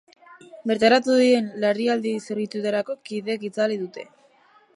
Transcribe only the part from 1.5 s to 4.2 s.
larrialdi zerbitzuetako kideek itzali dute.